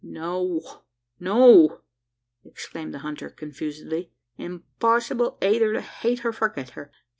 "No, 0.03 0.81
no!" 1.19 1.81
exclaimed 2.43 2.91
the 2.91 2.97
hunter 3.05 3.29
confusedly. 3.29 4.11
"Impossible 4.35 5.37
eyther 5.43 5.73
to 5.73 5.81
hate 5.81 6.25
or 6.25 6.33
forget 6.33 6.71
her. 6.71 6.91